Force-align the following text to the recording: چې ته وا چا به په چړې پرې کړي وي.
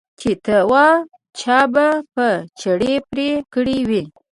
چې 0.19 0.31
ته 0.45 0.57
وا 0.69 0.87
چا 1.39 1.59
به 1.73 1.87
په 2.13 2.27
چړې 2.61 2.93
پرې 3.09 3.29
کړي 3.53 3.79
وي. 3.89 4.03